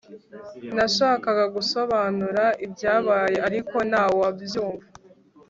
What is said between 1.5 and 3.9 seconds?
gusobanura ibyabaye ariko